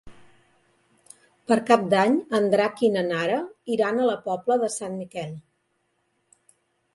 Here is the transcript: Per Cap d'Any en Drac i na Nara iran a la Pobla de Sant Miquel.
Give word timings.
Per 1.51 1.57
Cap 1.67 1.83
d'Any 1.91 2.17
en 2.39 2.47
Drac 2.53 2.81
i 2.87 2.89
na 2.95 3.03
Nara 3.11 3.37
iran 3.75 4.01
a 4.01 4.09
la 4.09 4.17
Pobla 4.25 4.59
de 4.65 4.71
Sant 4.79 4.97
Miquel. 5.05 5.31